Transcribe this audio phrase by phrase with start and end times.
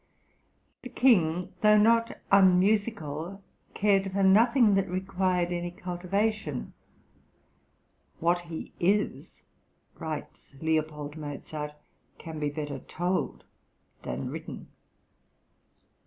[0.81, 3.43] The King, although not unmusical,
[3.75, 6.73] cared for nothing that required any cultivation;
[8.19, 9.43] "what he is,"
[9.99, 10.83] writes L.
[11.13, 11.73] Mozart,
[12.17, 13.43] "can be better told
[14.01, 14.69] than written."